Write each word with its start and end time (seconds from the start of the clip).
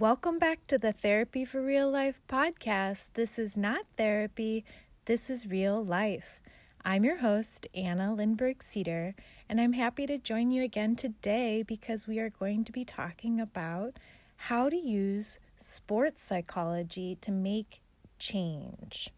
Welcome 0.00 0.38
back 0.38 0.66
to 0.68 0.78
the 0.78 0.94
Therapy 0.94 1.44
for 1.44 1.60
Real 1.60 1.90
Life 1.90 2.22
podcast. 2.26 3.08
This 3.12 3.38
is 3.38 3.54
not 3.54 3.84
therapy, 3.98 4.64
this 5.04 5.28
is 5.28 5.46
real 5.46 5.84
life. 5.84 6.40
I'm 6.82 7.04
your 7.04 7.18
host, 7.18 7.66
Anna 7.74 8.14
Lindberg 8.16 8.62
Cedar, 8.62 9.14
and 9.46 9.60
I'm 9.60 9.74
happy 9.74 10.06
to 10.06 10.16
join 10.16 10.52
you 10.52 10.62
again 10.62 10.96
today 10.96 11.62
because 11.62 12.08
we 12.08 12.18
are 12.18 12.30
going 12.30 12.64
to 12.64 12.72
be 12.72 12.82
talking 12.82 13.42
about 13.42 13.98
how 14.36 14.70
to 14.70 14.76
use 14.76 15.38
sports 15.58 16.24
psychology 16.24 17.18
to 17.20 17.30
make 17.30 17.82
change. 18.18 19.10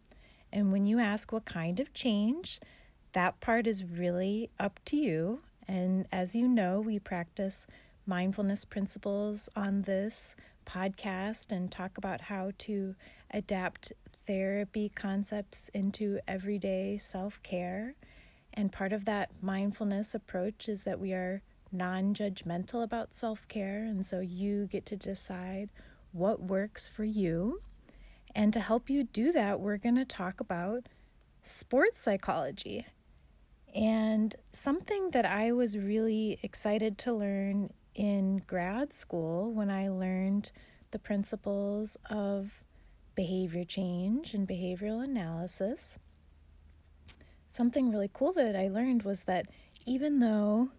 And 0.51 0.73
when 0.73 0.85
you 0.85 0.99
ask 0.99 1.31
what 1.31 1.45
kind 1.45 1.79
of 1.79 1.93
change, 1.93 2.59
that 3.13 3.39
part 3.39 3.67
is 3.67 3.85
really 3.85 4.49
up 4.59 4.81
to 4.87 4.97
you. 4.97 5.43
And 5.65 6.07
as 6.11 6.35
you 6.35 6.45
know, 6.45 6.81
we 6.81 6.99
practice 6.99 7.67
mindfulness 8.05 8.65
principles 8.65 9.47
on 9.55 9.83
this 9.83 10.35
podcast 10.65 11.51
and 11.51 11.71
talk 11.71 11.97
about 11.97 12.21
how 12.21 12.51
to 12.59 12.95
adapt 13.31 13.93
therapy 14.25 14.89
concepts 14.89 15.69
into 15.73 16.19
everyday 16.27 16.97
self 16.97 17.41
care. 17.43 17.95
And 18.53 18.71
part 18.71 18.93
of 18.93 19.05
that 19.05 19.31
mindfulness 19.41 20.13
approach 20.13 20.69
is 20.69 20.83
that 20.83 20.99
we 20.99 21.13
are 21.13 21.41
non 21.71 22.13
judgmental 22.13 22.83
about 22.83 23.15
self 23.15 23.47
care. 23.47 23.83
And 23.83 24.05
so 24.05 24.19
you 24.19 24.67
get 24.67 24.85
to 24.87 24.95
decide 24.95 25.69
what 26.11 26.41
works 26.41 26.87
for 26.87 27.03
you. 27.03 27.61
And 28.35 28.53
to 28.53 28.59
help 28.59 28.89
you 28.89 29.03
do 29.03 29.31
that, 29.31 29.59
we're 29.59 29.77
going 29.77 29.95
to 29.95 30.05
talk 30.05 30.39
about 30.39 30.87
sports 31.41 32.01
psychology. 32.01 32.85
And 33.75 34.35
something 34.51 35.11
that 35.11 35.25
I 35.25 35.51
was 35.51 35.77
really 35.77 36.39
excited 36.43 36.97
to 36.99 37.13
learn 37.13 37.71
in 37.95 38.43
grad 38.47 38.93
school 38.93 39.51
when 39.51 39.69
I 39.69 39.89
learned 39.89 40.51
the 40.91 40.99
principles 40.99 41.97
of 42.09 42.63
behavior 43.15 43.63
change 43.63 44.33
and 44.33 44.47
behavioral 44.47 45.03
analysis. 45.03 45.99
Something 47.49 47.91
really 47.91 48.09
cool 48.11 48.33
that 48.33 48.55
I 48.55 48.67
learned 48.67 49.03
was 49.03 49.23
that 49.23 49.47
even 49.85 50.19
though, 50.19 50.69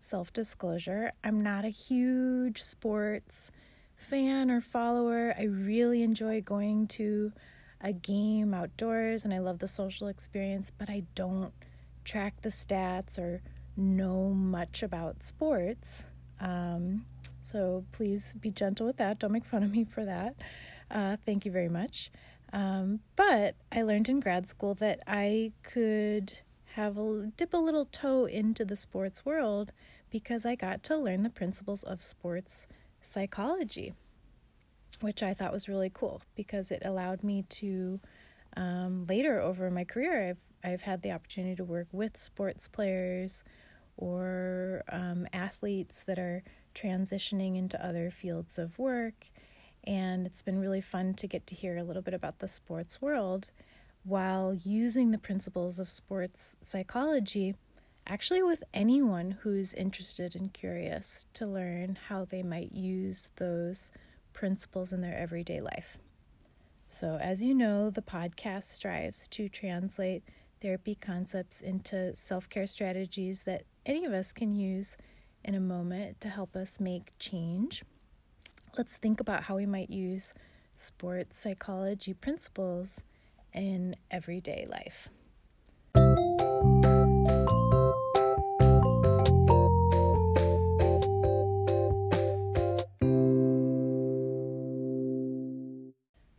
self 0.00 0.32
disclosure, 0.32 1.12
I'm 1.22 1.42
not 1.42 1.64
a 1.64 1.68
huge 1.68 2.62
sports 2.62 3.50
fan 3.96 4.50
or 4.50 4.60
follower, 4.60 5.34
I 5.38 5.44
really 5.44 6.02
enjoy 6.02 6.40
going 6.40 6.88
to 6.88 7.32
a 7.80 7.92
game 7.92 8.54
outdoors 8.54 9.24
and 9.24 9.32
I 9.32 9.38
love 9.38 9.58
the 9.58 9.68
social 9.68 10.08
experience, 10.08 10.72
but 10.76 10.88
I 10.88 11.04
don't 11.14 11.52
track 12.04 12.42
the 12.42 12.48
stats 12.48 13.18
or 13.18 13.42
know 13.76 14.30
much 14.30 14.82
about 14.82 15.22
sports. 15.22 16.06
Um, 16.44 17.06
so 17.42 17.84
please 17.92 18.34
be 18.40 18.50
gentle 18.50 18.86
with 18.86 18.98
that. 18.98 19.18
Don't 19.18 19.32
make 19.32 19.44
fun 19.44 19.62
of 19.62 19.70
me 19.70 19.84
for 19.84 20.04
that. 20.04 20.36
Uh, 20.90 21.16
thank 21.24 21.44
you 21.44 21.50
very 21.50 21.68
much. 21.68 22.10
Um, 22.52 23.00
but 23.16 23.56
I 23.72 23.82
learned 23.82 24.08
in 24.08 24.20
grad 24.20 24.48
school 24.48 24.74
that 24.74 25.00
I 25.06 25.52
could 25.62 26.34
have 26.74 26.98
a 26.98 27.32
dip 27.36 27.54
a 27.54 27.56
little 27.56 27.86
toe 27.86 28.26
into 28.26 28.64
the 28.64 28.76
sports 28.76 29.24
world 29.24 29.72
because 30.10 30.44
I 30.44 30.54
got 30.54 30.82
to 30.84 30.96
learn 30.96 31.22
the 31.22 31.30
principles 31.30 31.82
of 31.82 32.02
sports 32.02 32.66
psychology, 33.00 33.94
which 35.00 35.22
I 35.22 35.34
thought 35.34 35.52
was 35.52 35.68
really 35.68 35.90
cool 35.92 36.22
because 36.36 36.70
it 36.70 36.82
allowed 36.84 37.24
me 37.24 37.44
to 37.48 38.00
um, 38.56 39.06
later 39.08 39.40
over 39.40 39.70
my 39.70 39.84
career 39.84 40.30
I've 40.30 40.38
I've 40.72 40.80
had 40.80 41.02
the 41.02 41.12
opportunity 41.12 41.56
to 41.56 41.64
work 41.64 41.88
with 41.92 42.16
sports 42.16 42.68
players 42.68 43.44
or 43.96 44.82
um, 44.90 45.26
athletes 45.32 46.04
that 46.04 46.18
are 46.18 46.42
transitioning 46.74 47.56
into 47.56 47.84
other 47.84 48.10
fields 48.10 48.58
of 48.58 48.78
work. 48.78 49.26
And 49.84 50.26
it's 50.26 50.42
been 50.42 50.58
really 50.58 50.80
fun 50.80 51.14
to 51.14 51.26
get 51.26 51.46
to 51.48 51.54
hear 51.54 51.76
a 51.76 51.84
little 51.84 52.02
bit 52.02 52.14
about 52.14 52.38
the 52.38 52.48
sports 52.48 53.00
world 53.02 53.50
while 54.04 54.54
using 54.54 55.10
the 55.10 55.18
principles 55.18 55.78
of 55.78 55.90
sports 55.90 56.56
psychology, 56.60 57.54
actually, 58.06 58.42
with 58.42 58.62
anyone 58.72 59.30
who's 59.42 59.74
interested 59.74 60.36
and 60.36 60.52
curious 60.52 61.26
to 61.34 61.46
learn 61.46 61.98
how 62.08 62.24
they 62.24 62.42
might 62.42 62.72
use 62.72 63.30
those 63.36 63.90
principles 64.32 64.92
in 64.92 65.00
their 65.00 65.16
everyday 65.16 65.60
life. 65.60 65.96
So, 66.88 67.18
as 67.20 67.42
you 67.42 67.54
know, 67.54 67.90
the 67.90 68.02
podcast 68.02 68.64
strives 68.64 69.26
to 69.28 69.48
translate 69.48 70.22
therapy 70.60 70.94
concepts 70.94 71.60
into 71.60 72.14
self 72.14 72.48
care 72.48 72.66
strategies 72.66 73.42
that 73.42 73.64
any 73.86 74.04
of 74.04 74.12
us 74.12 74.32
can 74.32 74.54
use 74.54 74.96
in 75.44 75.54
a 75.54 75.60
moment 75.60 76.20
to 76.20 76.28
help 76.28 76.56
us 76.56 76.80
make 76.80 77.12
change. 77.18 77.84
Let's 78.76 78.96
think 78.96 79.20
about 79.20 79.44
how 79.44 79.56
we 79.56 79.66
might 79.66 79.90
use 79.90 80.32
sports 80.78 81.38
psychology 81.38 82.14
principles 82.14 83.00
in 83.52 83.94
everyday 84.10 84.66
life. 84.68 85.08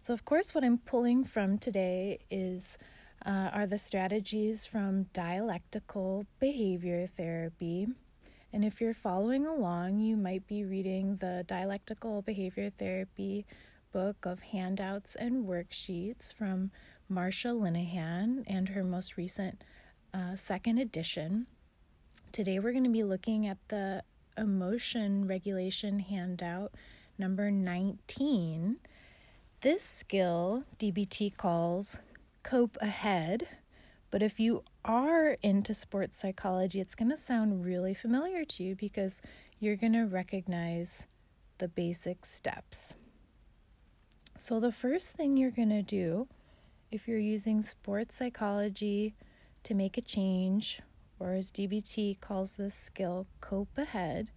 So, 0.02 0.14
of 0.14 0.26
course, 0.26 0.54
what 0.54 0.64
I'm 0.64 0.78
pulling 0.78 1.24
from 1.24 1.58
today 1.58 2.20
is 2.30 2.78
uh, 3.26 3.50
are 3.54 3.66
the 3.66 3.78
strategies 3.78 4.66
from 4.66 5.04
dialectical 5.14 6.26
behavior 6.40 7.08
therapy. 7.08 7.88
And 8.54 8.64
if 8.64 8.80
you're 8.80 8.94
following 8.94 9.46
along, 9.46 10.00
you 10.00 10.16
might 10.16 10.48
be 10.48 10.64
reading 10.64 11.18
the 11.18 11.44
Dialectical 11.48 12.22
Behavior 12.22 12.70
Therapy 12.70 13.46
book 13.92 14.26
of 14.26 14.40
handouts 14.42 15.16
and 15.16 15.46
worksheets 15.46 16.32
from 16.34 16.72
Marsha 17.12 17.54
Linehan 17.54 18.44
and 18.48 18.70
her 18.70 18.84
most 18.84 19.18
recent 19.18 19.64
uh, 20.14 20.36
second 20.36 20.78
edition. 20.78 21.48
Today, 22.32 22.60
we're 22.60 22.72
going 22.72 22.84
to 22.84 22.90
be 22.90 23.04
looking 23.04 23.48
at 23.48 23.58
the 23.70 24.04
emotion 24.38 25.28
regulation 25.28 26.00
handout 26.00 26.74
number 27.18 27.50
19. 27.50 28.78
This 29.62 29.84
skill 29.84 30.64
DBT 30.78 31.36
calls 31.36 31.98
cope 32.46 32.78
ahead. 32.80 33.48
But 34.12 34.22
if 34.22 34.40
you 34.40 34.64
are 34.86 35.32
into 35.42 35.74
sports 35.74 36.20
psychology, 36.20 36.80
it's 36.80 36.96
going 36.96 37.10
to 37.10 37.18
sound 37.18 37.66
really 37.66 37.94
familiar 37.94 38.46
to 38.46 38.64
you 38.64 38.76
because 38.76 39.20
you're 39.60 39.76
going 39.76 39.94
to 39.94 40.06
recognize 40.06 41.08
the 41.58 41.68
basic 41.68 42.24
steps. 42.24 42.94
So, 44.38 44.60
the 44.60 44.72
first 44.72 45.14
thing 45.14 45.36
you're 45.36 45.50
going 45.50 45.70
to 45.70 45.82
do 45.82 46.28
if 46.92 47.08
you're 47.08 47.18
using 47.18 47.64
sports 47.64 48.16
psychology 48.16 49.16
to 49.64 49.74
make 49.74 49.98
a 49.98 50.02
change, 50.02 50.82
or 51.20 51.34
as 51.34 51.52
DBT 51.52 52.22
calls 52.22 52.56
this 52.56 52.76
skill, 52.76 53.26
cope 53.42 53.76
ahead, 53.76 54.30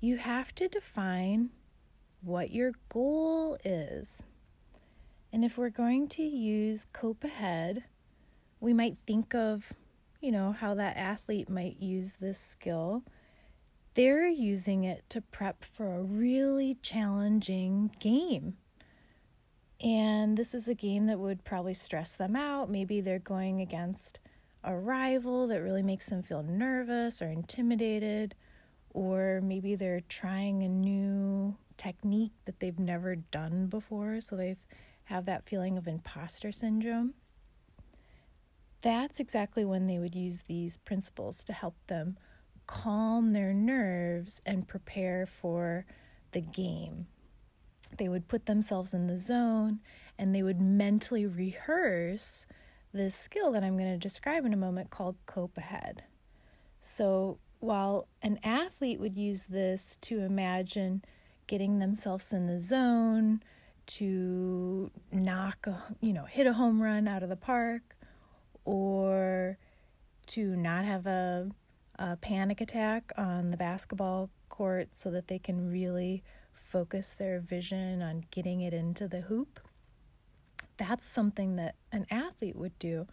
you 0.00 0.16
have 0.16 0.52
to 0.56 0.66
define 0.66 1.50
what 2.20 2.50
your 2.50 2.72
goal 2.88 3.56
is. 3.64 4.22
And 5.32 5.44
if 5.44 5.56
we're 5.56 5.70
going 5.70 6.08
to 6.08 6.22
use 6.22 6.86
cope 6.92 7.24
ahead, 7.24 7.84
we 8.60 8.74
might 8.74 8.98
think 9.06 9.34
of, 9.34 9.72
you 10.20 10.30
know, 10.30 10.52
how 10.52 10.74
that 10.74 10.96
athlete 10.96 11.48
might 11.48 11.80
use 11.80 12.16
this 12.20 12.38
skill. 12.38 13.02
They're 13.94 14.28
using 14.28 14.84
it 14.84 15.04
to 15.08 15.20
prep 15.20 15.64
for 15.64 15.96
a 15.96 16.02
really 16.02 16.76
challenging 16.82 17.90
game. 17.98 18.56
And 19.80 20.36
this 20.36 20.54
is 20.54 20.68
a 20.68 20.74
game 20.74 21.06
that 21.06 21.18
would 21.18 21.44
probably 21.44 21.74
stress 21.74 22.14
them 22.14 22.36
out. 22.36 22.70
Maybe 22.70 23.00
they're 23.00 23.18
going 23.18 23.60
against 23.60 24.20
a 24.62 24.76
rival 24.76 25.48
that 25.48 25.60
really 25.60 25.82
makes 25.82 26.08
them 26.08 26.22
feel 26.22 26.42
nervous 26.42 27.20
or 27.20 27.26
intimidated, 27.26 28.34
or 28.90 29.40
maybe 29.42 29.74
they're 29.74 30.02
trying 30.08 30.62
a 30.62 30.68
new 30.68 31.56
technique 31.76 32.32
that 32.44 32.60
they've 32.60 32.78
never 32.78 33.16
done 33.16 33.66
before, 33.66 34.20
so 34.20 34.36
they've 34.36 34.64
have 35.04 35.26
that 35.26 35.46
feeling 35.46 35.76
of 35.76 35.86
imposter 35.86 36.52
syndrome, 36.52 37.14
that's 38.82 39.20
exactly 39.20 39.64
when 39.64 39.86
they 39.86 39.98
would 39.98 40.14
use 40.14 40.42
these 40.42 40.76
principles 40.76 41.44
to 41.44 41.52
help 41.52 41.76
them 41.86 42.16
calm 42.66 43.30
their 43.30 43.52
nerves 43.52 44.40
and 44.44 44.68
prepare 44.68 45.26
for 45.26 45.86
the 46.32 46.40
game. 46.40 47.06
They 47.98 48.08
would 48.08 48.28
put 48.28 48.46
themselves 48.46 48.94
in 48.94 49.06
the 49.06 49.18
zone 49.18 49.80
and 50.18 50.34
they 50.34 50.42
would 50.42 50.60
mentally 50.60 51.26
rehearse 51.26 52.46
this 52.92 53.14
skill 53.14 53.52
that 53.52 53.64
I'm 53.64 53.76
going 53.76 53.92
to 53.92 53.98
describe 53.98 54.44
in 54.44 54.52
a 54.52 54.56
moment 54.58 54.90
called 54.90 55.16
cope 55.26 55.56
ahead. 55.56 56.04
So, 56.80 57.38
while 57.60 58.08
an 58.22 58.40
athlete 58.42 58.98
would 58.98 59.16
use 59.16 59.46
this 59.46 59.96
to 60.02 60.20
imagine 60.20 61.04
getting 61.46 61.78
themselves 61.78 62.32
in 62.32 62.46
the 62.46 62.58
zone, 62.58 63.42
to 63.86 64.90
knock, 65.10 65.66
a, 65.66 65.82
you 66.00 66.12
know, 66.12 66.24
hit 66.24 66.46
a 66.46 66.52
home 66.52 66.80
run 66.82 67.08
out 67.08 67.22
of 67.22 67.28
the 67.28 67.36
park 67.36 67.96
or 68.64 69.58
to 70.26 70.56
not 70.56 70.84
have 70.84 71.06
a, 71.06 71.50
a 71.98 72.16
panic 72.16 72.60
attack 72.60 73.12
on 73.16 73.50
the 73.50 73.56
basketball 73.56 74.30
court 74.48 74.88
so 74.92 75.10
that 75.10 75.28
they 75.28 75.38
can 75.38 75.70
really 75.70 76.22
focus 76.52 77.14
their 77.18 77.40
vision 77.40 78.00
on 78.02 78.24
getting 78.30 78.60
it 78.60 78.72
into 78.72 79.08
the 79.08 79.22
hoop. 79.22 79.60
That's 80.76 81.06
something 81.06 81.56
that 81.56 81.74
an 81.90 82.06
athlete 82.10 82.56
would 82.56 82.78
do. 82.78 83.06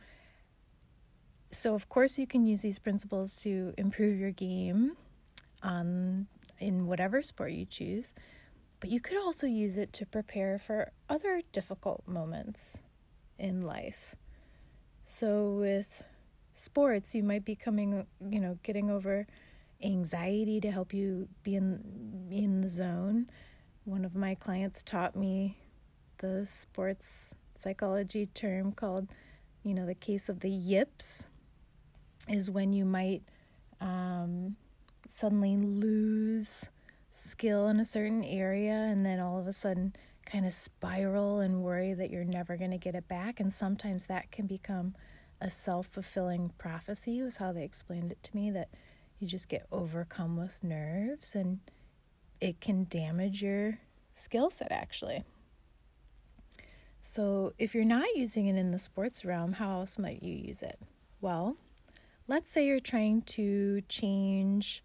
So, 1.52 1.74
of 1.74 1.90
course, 1.90 2.20
you 2.20 2.28
can 2.28 2.46
use 2.46 2.62
these 2.62 2.80
principles 2.80 3.36
to 3.38 3.74
improve 3.78 4.20
your 4.20 4.32
game 4.32 4.96
on 5.64 6.28
in 6.60 6.88
whatever 6.88 7.22
sport 7.22 7.52
you 7.52 7.66
choose, 7.66 8.14
but 8.80 8.90
you 8.90 9.00
could 9.00 9.18
also 9.18 9.48
use 9.48 9.78
it 9.78 9.92
to 9.94 10.06
prepare 10.06 10.58
for 10.58 10.92
other 11.10 11.42
difficult 11.52 12.08
moments 12.08 12.80
in 13.38 13.62
life. 13.62 14.16
So, 15.04 15.52
with 15.52 16.04
sports, 16.54 17.16
you 17.16 17.24
might 17.24 17.46
be 17.46 17.56
coming, 17.56 18.06
you 18.22 18.40
know, 18.40 18.60
getting 18.64 18.90
over 18.90 19.28
anxiety 19.82 20.60
to 20.60 20.72
help 20.72 20.94
you 20.94 21.28
be 21.44 21.56
in 21.56 22.28
in 22.32 22.62
the 22.62 22.70
zone. 22.70 23.30
One 23.86 24.06
of 24.06 24.16
my 24.16 24.36
clients 24.36 24.84
taught 24.84 25.16
me 25.16 25.58
the 26.20 26.46
sports 26.46 27.34
psychology 27.58 28.28
term 28.28 28.72
called, 28.72 29.08
you 29.64 29.74
know, 29.74 29.86
the 29.86 29.96
case 29.96 30.30
of 30.30 30.42
the 30.42 30.50
yips 30.50 31.26
is 32.28 32.52
when 32.52 32.74
you 32.74 32.86
might 32.86 33.24
um, 33.82 34.56
suddenly 35.10 35.58
lose 35.58 36.70
skill 37.20 37.68
in 37.68 37.80
a 37.80 37.86
certain 37.86 38.24
area 38.24 38.74
and 38.74 39.06
then 39.06 39.20
all 39.20 39.40
of 39.40 39.48
a 39.48 39.54
sudden 39.54 39.94
kind 40.26 40.46
of 40.46 40.54
spiral 40.54 41.40
and 41.40 41.64
worry 41.64 41.94
that 41.94 42.10
you're 42.10 42.24
never 42.24 42.56
going 42.56 42.72
to 42.72 42.78
get 42.78 42.96
it 42.96 43.08
back. 43.08 43.40
And 43.40 43.54
sometimes 43.54 44.06
that 44.06 44.32
can 44.32 44.48
become 44.48 44.96
a 45.42 45.50
self 45.50 45.88
fulfilling 45.88 46.52
prophecy, 46.58 47.22
was 47.22 47.38
how 47.38 47.52
they 47.52 47.64
explained 47.64 48.12
it 48.12 48.22
to 48.24 48.36
me 48.36 48.52
that 48.52 48.70
you 49.20 49.28
just 49.28 49.50
get 49.50 49.66
overcome 49.72 50.38
with 50.38 50.64
nerves 50.64 51.36
and 51.36 51.60
it 52.40 52.62
can 52.62 52.86
damage 52.90 53.42
your 53.42 53.80
skill 54.16 54.50
set 54.50 54.72
actually. 54.72 55.24
So, 57.02 57.54
if 57.58 57.74
you're 57.74 57.86
not 57.86 58.16
using 58.16 58.48
it 58.48 58.56
in 58.56 58.72
the 58.72 58.80
sports 58.80 59.26
realm, 59.26 59.54
how 59.54 59.80
else 59.80 59.98
might 59.98 60.22
you 60.22 60.34
use 60.34 60.62
it? 60.62 60.80
Well, 61.22 61.56
let's 62.28 62.52
say 62.52 62.66
you're 62.66 62.80
trying 62.80 63.24
to 63.24 63.82
change 63.90 64.84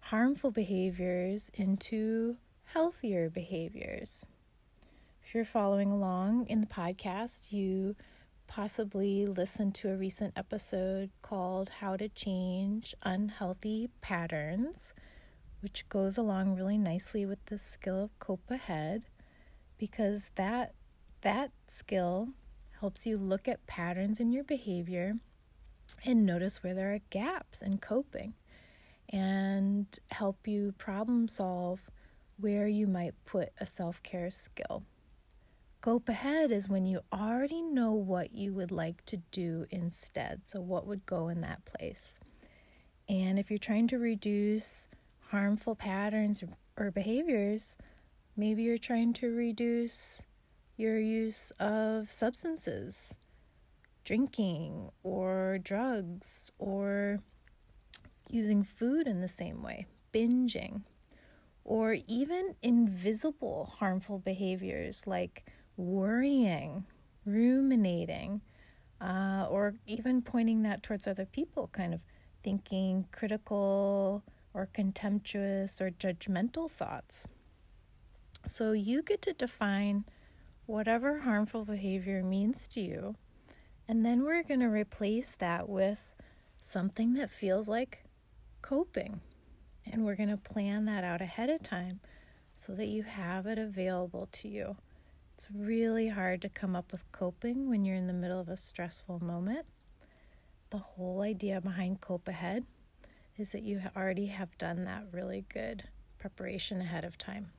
harmful 0.00 0.50
behaviors 0.50 1.50
into 1.54 2.36
healthier 2.64 3.28
behaviors. 3.30 4.24
If 5.24 5.34
you're 5.34 5.44
following 5.44 5.90
along 5.90 6.46
in 6.46 6.60
the 6.60 6.66
podcast, 6.66 7.52
you 7.52 7.96
possibly 8.46 9.26
listened 9.26 9.74
to 9.74 9.90
a 9.90 9.96
recent 9.96 10.32
episode 10.36 11.10
called 11.20 11.68
How 11.80 11.96
to 11.96 12.08
Change 12.08 12.94
Unhealthy 13.02 13.90
Patterns, 14.00 14.94
which 15.60 15.88
goes 15.88 16.16
along 16.16 16.56
really 16.56 16.78
nicely 16.78 17.26
with 17.26 17.44
the 17.46 17.58
skill 17.58 18.04
of 18.04 18.18
cope 18.18 18.50
ahead 18.50 19.04
because 19.76 20.30
that 20.36 20.74
that 21.20 21.50
skill 21.66 22.28
helps 22.80 23.06
you 23.06 23.18
look 23.18 23.48
at 23.48 23.66
patterns 23.66 24.20
in 24.20 24.32
your 24.32 24.44
behavior 24.44 25.16
and 26.04 26.24
notice 26.24 26.62
where 26.62 26.74
there 26.74 26.94
are 26.94 27.00
gaps 27.10 27.60
in 27.60 27.78
coping 27.78 28.34
and 29.10 29.86
help 30.10 30.46
you 30.46 30.72
problem 30.78 31.28
solve 31.28 31.90
where 32.38 32.68
you 32.68 32.86
might 32.86 33.14
put 33.24 33.50
a 33.60 33.66
self 33.66 34.02
care 34.02 34.30
skill. 34.30 34.82
Cope 35.80 36.08
ahead 36.08 36.50
is 36.50 36.68
when 36.68 36.84
you 36.84 37.00
already 37.12 37.62
know 37.62 37.92
what 37.92 38.32
you 38.32 38.52
would 38.52 38.72
like 38.72 39.04
to 39.06 39.18
do 39.30 39.66
instead. 39.70 40.42
So, 40.44 40.60
what 40.60 40.86
would 40.86 41.06
go 41.06 41.28
in 41.28 41.40
that 41.42 41.64
place? 41.64 42.18
And 43.08 43.38
if 43.38 43.50
you're 43.50 43.58
trying 43.58 43.88
to 43.88 43.98
reduce 43.98 44.88
harmful 45.30 45.74
patterns 45.74 46.42
or 46.76 46.90
behaviors, 46.90 47.76
maybe 48.36 48.62
you're 48.64 48.78
trying 48.78 49.12
to 49.14 49.34
reduce 49.34 50.22
your 50.76 50.98
use 50.98 51.50
of 51.58 52.10
substances 52.10 53.16
drinking 54.04 54.88
or 55.02 55.58
drugs 55.62 56.50
or 56.58 57.20
using 58.30 58.62
food 58.62 59.06
in 59.06 59.20
the 59.20 59.28
same 59.28 59.62
way, 59.62 59.86
binging, 60.12 60.82
or 61.64 61.96
even 62.06 62.54
invisible 62.62 63.72
harmful 63.78 64.18
behaviors 64.18 65.06
like 65.06 65.46
worrying, 65.76 66.84
ruminating, 67.24 68.40
uh, 69.00 69.46
or 69.48 69.74
even 69.86 70.22
pointing 70.22 70.62
that 70.62 70.82
towards 70.82 71.06
other 71.06 71.26
people, 71.26 71.68
kind 71.72 71.94
of 71.94 72.00
thinking 72.42 73.06
critical 73.12 74.22
or 74.54 74.68
contemptuous 74.72 75.80
or 75.80 75.90
judgmental 75.90 76.70
thoughts. 76.70 77.26
So 78.46 78.72
you 78.72 79.02
get 79.02 79.22
to 79.22 79.32
define 79.32 80.04
whatever 80.66 81.20
harmful 81.20 81.64
behavior 81.64 82.22
means 82.22 82.66
to 82.68 82.80
you 82.80 83.14
and 83.88 84.04
then 84.04 84.22
we're 84.22 84.42
going 84.42 84.60
to 84.60 84.66
replace 84.66 85.34
that 85.38 85.66
with 85.68 86.12
something 86.62 87.14
that 87.14 87.30
feels 87.30 87.68
like 87.68 88.04
coping. 88.68 89.20
And 89.90 90.04
we're 90.04 90.14
going 90.14 90.28
to 90.28 90.36
plan 90.36 90.84
that 90.84 91.02
out 91.02 91.22
ahead 91.22 91.48
of 91.48 91.62
time 91.62 92.00
so 92.54 92.74
that 92.74 92.88
you 92.88 93.02
have 93.02 93.46
it 93.46 93.58
available 93.58 94.28
to 94.32 94.48
you. 94.48 94.76
It's 95.34 95.46
really 95.54 96.08
hard 96.08 96.42
to 96.42 96.50
come 96.50 96.76
up 96.76 96.92
with 96.92 97.10
coping 97.10 97.70
when 97.70 97.86
you're 97.86 97.96
in 97.96 98.08
the 98.08 98.12
middle 98.12 98.38
of 98.38 98.50
a 98.50 98.58
stressful 98.58 99.24
moment. 99.24 99.64
The 100.68 100.78
whole 100.78 101.22
idea 101.22 101.62
behind 101.62 102.02
Cope 102.02 102.28
Ahead 102.28 102.64
is 103.38 103.52
that 103.52 103.62
you 103.62 103.80
already 103.96 104.26
have 104.26 104.58
done 104.58 104.84
that 104.84 105.04
really 105.12 105.46
good 105.48 105.84
preparation 106.18 106.82
ahead 106.82 107.04
of 107.04 107.16
time. 107.16 107.52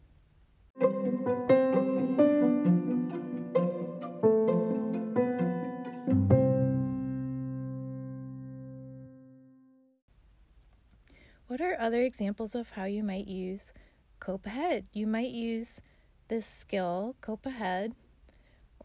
What 11.50 11.62
are 11.62 11.76
other 11.82 12.04
examples 12.04 12.54
of 12.54 12.70
how 12.70 12.84
you 12.84 13.02
might 13.02 13.28
use 13.28 13.74
cope 14.20 14.46
ahead? 14.46 14.86
You 14.94 15.08
might 15.08 15.32
use 15.32 15.82
this 16.28 16.46
skill, 16.46 17.16
cope 17.22 17.44
ahead, 17.44 17.96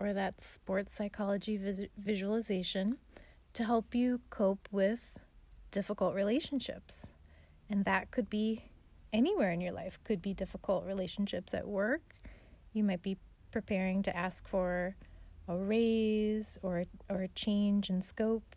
or 0.00 0.14
that 0.14 0.40
sports 0.40 0.94
psychology 0.94 1.58
vis- 1.58 1.88
visualization 1.99 2.96
to 3.52 3.64
help 3.64 3.94
you 3.94 4.22
cope 4.31 4.66
with 4.72 5.19
difficult 5.72 6.14
relationships. 6.14 7.06
And 7.68 7.85
that 7.85 8.11
could 8.11 8.30
be 8.30 8.64
anywhere 9.12 9.50
in 9.50 9.61
your 9.61 9.73
life. 9.73 9.99
Could 10.02 10.23
be 10.23 10.33
difficult 10.33 10.87
relationships 10.87 11.52
at 11.52 11.68
work. 11.68 12.14
You 12.73 12.83
might 12.83 13.02
be 13.02 13.18
preparing 13.50 14.02
to 14.04 14.16
ask 14.16 14.49
for 14.49 14.97
a 15.49 15.54
raise 15.54 16.56
or 16.62 16.85
or 17.11 17.21
a 17.21 17.28
change 17.28 17.90
in 17.90 18.00
scope 18.00 18.56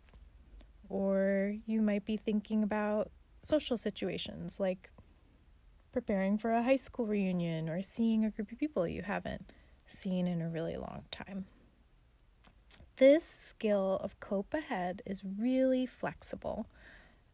or 0.88 1.54
you 1.66 1.82
might 1.82 2.06
be 2.06 2.16
thinking 2.16 2.62
about 2.62 3.10
social 3.48 3.78
situations 3.78 4.60
like 4.60 4.90
preparing 5.90 6.36
for 6.36 6.52
a 6.52 6.62
high 6.62 6.76
school 6.76 7.06
reunion 7.06 7.68
or 7.68 7.80
seeing 7.80 8.24
a 8.24 8.30
group 8.30 8.52
of 8.52 8.58
people 8.58 8.86
you 8.86 9.02
haven't 9.02 9.50
seen 9.86 10.26
in 10.26 10.42
a 10.42 10.48
really 10.48 10.76
long 10.76 11.02
time. 11.10 11.46
This 12.96 13.24
skill 13.24 13.98
of 14.02 14.20
cope 14.20 14.52
ahead 14.52 15.02
is 15.06 15.22
really 15.24 15.86
flexible 15.86 16.66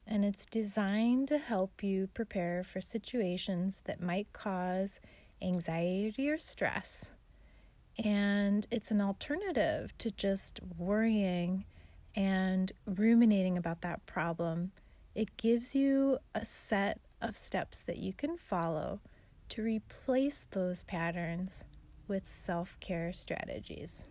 and 0.07 0.25
it's 0.25 0.47
designed 0.47 1.29
to 1.29 1.39
help 1.39 1.83
you 1.83 2.09
prepare 2.15 2.63
for 2.63 2.81
situations 2.81 3.83
that 3.87 4.01
might 4.01 4.33
cause 4.33 5.01
anxiety 5.43 6.31
or 6.31 6.39
stress. 6.39 7.11
And 8.03 8.67
it's 8.71 8.91
an 8.91 9.01
alternative 9.01 9.97
to 9.99 10.11
just 10.11 10.61
worrying 10.79 11.65
and 12.15 12.71
ruminating 12.87 13.57
about 13.57 13.81
that 13.81 14.05
problem 14.07 14.73
it 15.15 15.37
gives 15.37 15.75
you 15.75 16.19
a 16.35 16.45
set 16.45 17.01
of 17.23 17.37
steps 17.37 17.81
that 17.83 17.99
you 17.99 18.13
can 18.13 18.37
follow 18.37 19.01
to 19.49 19.63
replace 19.63 20.47
those 20.51 20.83
patterns 20.83 21.65
with 22.09 22.27
self 22.27 22.77
care 22.81 23.13
strategies. 23.13 24.05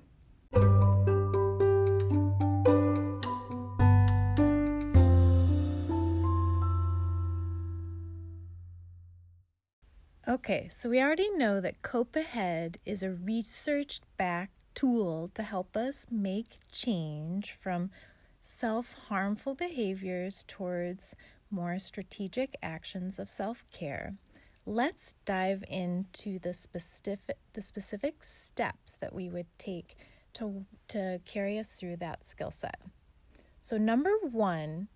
Okay, 10.26 10.70
so 10.74 10.90
we 10.90 11.02
already 11.02 11.30
know 11.32 11.60
that 11.60 11.82
Cope 11.82 12.16
Ahead 12.16 12.80
is 12.86 13.04
a 13.04 13.12
research 13.12 14.00
backed 14.18 14.54
tool 14.74 15.30
to 15.36 15.44
help 15.44 15.76
us 15.76 16.08
make 16.10 16.48
change 16.72 17.52
from 17.52 17.92
self 18.44 18.94
harmful 19.08 19.56
behaviors 19.56 20.44
towards 20.48 21.16
more 21.50 21.80
strategic 21.80 22.56
actions 22.62 23.18
of 23.18 23.32
self 23.32 23.64
care, 23.72 24.16
let's 24.66 25.16
dive 25.26 25.64
into 25.70 26.40
the 26.40 26.54
specific, 26.54 27.38
the 27.54 27.62
specific 27.62 28.24
steps 28.24 28.98
that 29.00 29.14
we 29.14 29.30
would 29.30 29.48
take 29.58 29.96
to, 30.34 30.66
to 30.90 31.22
carry 31.26 31.58
us 31.58 31.72
through 31.72 31.96
that 31.98 32.26
skill 32.26 32.52
set. 32.52 32.80
So, 33.62 33.78
number 33.78 34.12
one, 34.30 34.90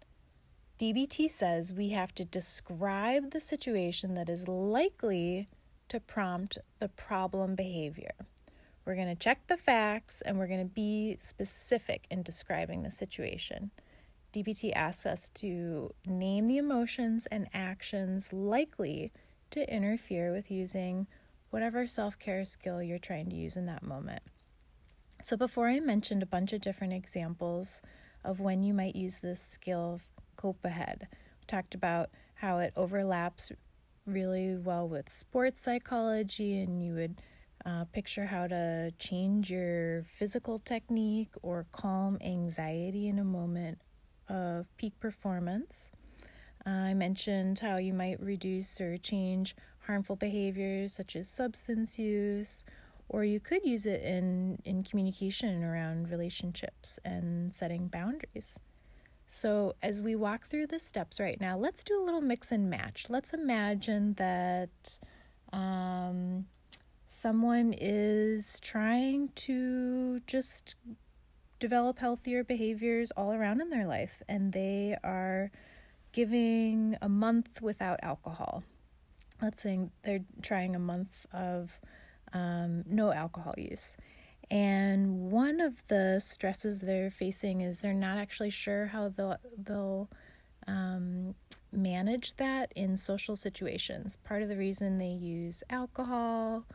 DBT 0.77 1.29
says 1.29 1.71
we 1.71 1.89
have 1.89 2.13
to 2.15 2.25
describe 2.25 3.31
the 3.31 3.39
situation 3.39 4.13
that 4.15 4.29
is 4.29 4.47
likely 4.47 5.47
to 5.87 5.99
prompt 5.99 6.57
the 6.79 6.89
problem 6.89 7.55
behavior. 7.55 8.11
We're 8.87 8.95
going 8.95 9.13
to 9.13 9.15
check 9.15 9.47
the 9.47 9.57
facts 9.57 10.21
and 10.21 10.39
we're 10.39 10.47
going 10.47 10.65
to 10.65 10.73
be 10.73 11.17
specific 11.19 12.05
in 12.09 12.23
describing 12.23 12.83
the 12.83 12.89
situation. 12.89 13.71
DBT 14.31 14.71
asks 14.73 15.05
us 15.05 15.29
to 15.31 15.93
name 16.05 16.47
the 16.47 16.57
emotions 16.57 17.27
and 17.29 17.49
actions 17.53 18.31
likely 18.31 19.11
to 19.49 19.69
interfere 19.69 20.31
with 20.31 20.49
using 20.49 21.05
whatever 21.49 21.85
self 21.85 22.17
care 22.17 22.45
skill 22.45 22.81
you're 22.81 22.97
trying 22.97 23.29
to 23.29 23.35
use 23.35 23.57
in 23.57 23.65
that 23.65 23.83
moment. 23.83 24.21
So, 25.21 25.35
before 25.35 25.67
I 25.67 25.81
mentioned 25.81 26.23
a 26.23 26.27
bunch 26.27 26.53
of 26.53 26.61
different 26.61 26.93
examples 26.93 27.81
of 28.23 28.39
when 28.39 28.63
you 28.63 28.73
might 28.73 28.95
use 28.95 29.17
this 29.17 29.41
skill, 29.41 29.99
cope 30.37 30.63
ahead, 30.63 31.09
we 31.11 31.45
talked 31.45 31.75
about 31.75 32.09
how 32.35 32.59
it 32.59 32.71
overlaps 32.77 33.51
really 34.05 34.55
well 34.55 34.87
with 34.87 35.11
sports 35.11 35.61
psychology, 35.61 36.57
and 36.61 36.81
you 36.81 36.93
would 36.93 37.21
uh, 37.65 37.85
picture 37.85 38.25
how 38.25 38.47
to 38.47 38.91
change 38.99 39.51
your 39.51 40.03
physical 40.03 40.59
technique 40.59 41.33
or 41.41 41.65
calm 41.71 42.17
anxiety 42.21 43.07
in 43.07 43.19
a 43.19 43.23
moment 43.23 43.79
of 44.29 44.67
peak 44.77 44.99
performance. 44.99 45.91
Uh, 46.65 46.69
I 46.69 46.93
mentioned 46.93 47.59
how 47.59 47.77
you 47.77 47.93
might 47.93 48.19
reduce 48.19 48.81
or 48.81 48.97
change 48.97 49.55
harmful 49.85 50.15
behaviors 50.17 50.93
such 50.93 51.15
as 51.15 51.29
substance 51.29 51.97
use, 51.97 52.65
or 53.09 53.23
you 53.23 53.39
could 53.39 53.65
use 53.65 53.85
it 53.85 54.01
in, 54.03 54.59
in 54.65 54.83
communication 54.83 55.63
around 55.63 56.11
relationships 56.11 56.99
and 57.05 57.53
setting 57.53 57.87
boundaries. 57.87 58.59
So, 59.29 59.75
as 59.81 60.01
we 60.01 60.15
walk 60.15 60.47
through 60.49 60.67
the 60.67 60.79
steps 60.79 61.19
right 61.19 61.39
now, 61.39 61.57
let's 61.57 61.83
do 61.83 62.01
a 62.01 62.03
little 62.03 62.21
mix 62.21 62.51
and 62.51 62.69
match. 62.69 63.07
Let's 63.09 63.33
imagine 63.33 64.13
that 64.13 64.99
um, 65.51 66.45
someone 67.07 67.73
is 67.75 68.59
trying 68.59 69.29
to 69.29 70.19
just 70.27 70.75
develop 71.57 71.97
healthier 71.97 72.43
behaviors 72.43 73.11
all 73.11 73.33
around 73.33 73.61
in 73.61 73.69
their 73.69 73.87
life, 73.87 74.21
and 74.27 74.51
they 74.51 74.95
are 75.03 75.49
giving 76.11 76.97
a 77.01 77.09
month 77.09 77.61
without 77.61 77.99
alcohol. 78.03 78.63
Let's 79.41 79.63
say 79.63 79.89
they're 80.03 80.25
trying 80.41 80.75
a 80.75 80.79
month 80.79 81.25
of 81.31 81.79
um, 82.33 82.83
no 82.85 83.13
alcohol 83.13 83.53
use. 83.57 83.95
And 84.51 85.31
one 85.31 85.59
of 85.61 85.87
the 85.87 86.19
stresses 86.19 86.79
they're 86.79 87.11
facing 87.11 87.61
is 87.61 87.79
they're 87.79 87.93
not 87.93 88.17
actually 88.17 88.49
sure 88.49 88.87
how 88.87 89.09
they'll, 89.09 89.37
they'll 89.57 90.09
um, 90.67 91.35
manage 91.71 92.35
that 92.37 92.71
in 92.75 92.97
social 92.97 93.35
situations. 93.35 94.17
Part 94.17 94.41
of 94.41 94.49
the 94.49 94.57
reason 94.57 94.97
they 94.97 95.07
use 95.07 95.63
alcohol 95.69 96.65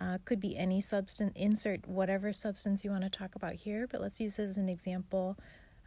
uh, 0.00 0.18
could 0.24 0.40
be 0.40 0.56
any 0.56 0.80
substance, 0.80 1.32
insert 1.34 1.86
whatever 1.86 2.32
substance 2.32 2.84
you 2.84 2.90
want 2.90 3.04
to 3.04 3.10
talk 3.10 3.34
about 3.34 3.54
here, 3.54 3.86
but 3.90 4.00
let's 4.00 4.20
use 4.20 4.38
as 4.38 4.56
an 4.56 4.68
example 4.68 5.36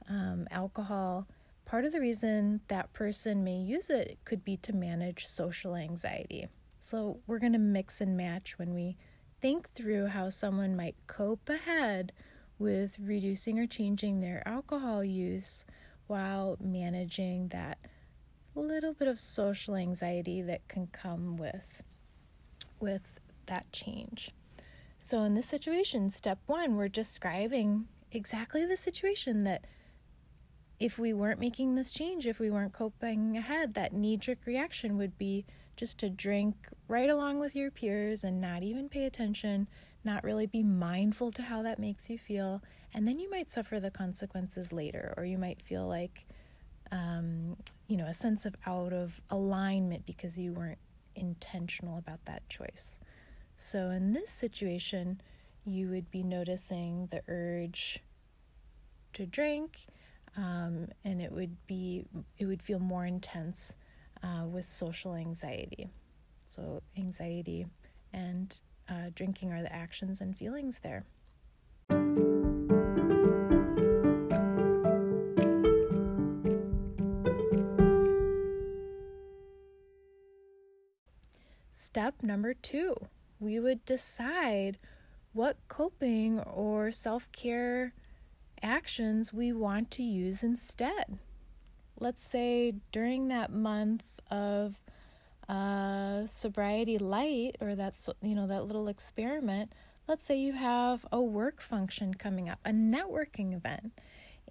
um, 0.09 0.47
alcohol. 0.51 1.27
Part 1.65 1.85
of 1.85 1.91
the 1.91 1.99
reason 1.99 2.61
that 2.67 2.93
person 2.93 3.43
may 3.43 3.57
use 3.57 3.89
it 3.89 4.17
could 4.25 4.43
be 4.43 4.57
to 4.57 4.73
manage 4.73 5.27
social 5.27 5.75
anxiety. 5.75 6.47
So 6.79 7.19
we're 7.27 7.39
going 7.39 7.53
to 7.53 7.59
mix 7.59 8.01
and 8.01 8.17
match 8.17 8.57
when 8.57 8.73
we 8.73 8.97
think 9.41 9.71
through 9.73 10.07
how 10.07 10.29
someone 10.29 10.75
might 10.75 10.95
cope 11.07 11.47
ahead 11.49 12.11
with 12.57 12.95
reducing 12.99 13.59
or 13.59 13.67
changing 13.67 14.19
their 14.19 14.41
alcohol 14.47 15.03
use 15.03 15.65
while 16.07 16.57
managing 16.59 17.49
that 17.49 17.77
little 18.55 18.93
bit 18.93 19.07
of 19.07 19.19
social 19.19 19.75
anxiety 19.75 20.41
that 20.41 20.67
can 20.67 20.87
come 20.87 21.37
with 21.37 21.81
with 22.79 23.18
that 23.49 23.71
change. 23.71 24.31
So 24.97 25.23
in 25.23 25.35
this 25.35 25.47
situation, 25.47 26.11
step 26.11 26.39
1, 26.47 26.75
we're 26.75 26.87
describing 26.87 27.87
exactly 28.11 28.65
the 28.65 28.77
situation 28.77 29.43
that 29.43 29.65
if 30.79 30.97
we 30.97 31.13
weren't 31.13 31.39
making 31.39 31.75
this 31.75 31.91
change, 31.91 32.25
if 32.25 32.39
we 32.39 32.49
weren't 32.49 32.73
coping 32.73 33.37
ahead, 33.37 33.73
that 33.73 33.93
knee 33.93 34.17
jerk 34.17 34.39
reaction 34.45 34.97
would 34.97 35.17
be 35.17 35.45
just 35.75 35.97
to 35.99 36.09
drink 36.09 36.67
right 36.87 37.09
along 37.09 37.39
with 37.39 37.55
your 37.55 37.71
peers 37.71 38.23
and 38.23 38.41
not 38.41 38.63
even 38.63 38.89
pay 38.89 39.05
attention, 39.05 39.67
not 40.03 40.23
really 40.23 40.45
be 40.45 40.63
mindful 40.63 41.31
to 41.31 41.41
how 41.41 41.61
that 41.61 41.79
makes 41.79 42.09
you 42.09 42.17
feel. 42.17 42.61
And 42.93 43.07
then 43.07 43.19
you 43.19 43.29
might 43.29 43.51
suffer 43.51 43.79
the 43.79 43.91
consequences 43.91 44.71
later, 44.71 45.13
or 45.17 45.25
you 45.25 45.37
might 45.37 45.61
feel 45.61 45.87
like, 45.87 46.25
um, 46.91 47.57
you 47.87 47.97
know, 47.97 48.05
a 48.05 48.13
sense 48.13 48.45
of 48.45 48.55
out 48.65 48.93
of 48.93 49.21
alignment 49.29 50.05
because 50.05 50.37
you 50.37 50.53
weren't 50.53 50.79
intentional 51.15 51.97
about 51.97 52.23
that 52.25 52.47
choice. 52.49 52.99
So 53.61 53.89
in 53.89 54.13
this 54.13 54.31
situation, 54.31 55.19
you 55.65 55.89
would 55.89 56.09
be 56.09 56.23
noticing 56.23 57.09
the 57.11 57.21
urge 57.27 57.99
to 59.13 59.25
drink, 59.25 59.85
um, 60.37 60.87
and 61.03 61.21
it 61.21 61.29
would 61.29 61.57
be 61.67 62.05
it 62.37 62.45
would 62.45 62.61
feel 62.61 62.79
more 62.79 63.05
intense 63.05 63.73
uh, 64.23 64.45
with 64.45 64.65
social 64.65 65.13
anxiety. 65.13 65.89
So, 66.47 66.81
anxiety 66.97 67.67
and 68.13 68.59
uh, 68.89 69.09
drinking 69.13 69.51
are 69.51 69.61
the 69.61 69.73
actions 69.73 70.21
and 70.21 70.35
feelings 70.35 70.79
there. 70.79 71.03
Step 81.71 82.23
number 82.23 82.53
two, 82.53 82.95
we 83.39 83.59
would 83.59 83.85
decide 83.85 84.77
what 85.33 85.57
coping 85.67 86.39
or 86.39 86.91
self 86.91 87.31
care 87.31 87.93
actions 88.61 89.31
we 89.31 89.53
want 89.53 89.91
to 89.91 90.03
use 90.03 90.43
instead. 90.43 91.17
Let's 91.99 92.23
say 92.23 92.73
during 92.91 93.27
that 93.29 93.51
month 93.51 94.03
of 94.31 94.79
uh, 95.49 96.27
sobriety 96.27 96.97
light 96.97 97.55
or 97.59 97.75
that's 97.75 98.07
you 98.21 98.35
know 98.35 98.45
that 98.45 98.65
little 98.65 98.87
experiment 98.87 99.73
let's 100.07 100.23
say 100.23 100.37
you 100.37 100.53
have 100.53 101.05
a 101.11 101.19
work 101.19 101.59
function 101.59 102.13
coming 102.13 102.47
up 102.47 102.59
a 102.63 102.69
networking 102.69 103.55
event 103.55 103.99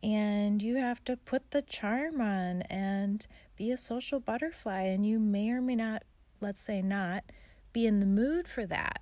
and 0.03 0.61
you 0.61 0.75
have 0.75 1.05
to 1.05 1.17
put 1.17 1.53
the 1.53 1.63
charm 1.63 2.21
on 2.21 2.63
and 2.63 3.29
be 3.57 3.71
a 3.71 3.77
social 3.77 4.19
butterfly 4.19 4.83
and 4.83 5.07
you 5.07 5.21
may 5.21 5.51
or 5.51 5.61
may 5.61 5.77
not 5.77 6.03
let's 6.41 6.63
say 6.63 6.83
not 6.83 7.23
be 7.73 7.87
in 7.87 8.01
the 8.01 8.07
mood 8.07 8.49
for 8.49 8.67
that 8.67 9.01